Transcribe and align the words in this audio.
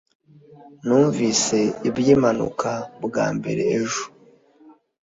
Numvise 0.85 1.59
iby'impanuka 1.87 2.71
bwa 3.05 3.25
mbere 3.37 3.61
ejo 3.77 4.03